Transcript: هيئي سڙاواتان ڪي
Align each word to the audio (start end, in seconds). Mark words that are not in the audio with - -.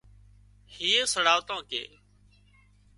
هيئي 0.75 1.03
سڙاواتان 1.13 1.59
ڪي 1.69 1.83